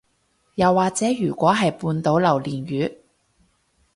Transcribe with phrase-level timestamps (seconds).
[0.55, 3.01] 又或者如果係半島榴槤月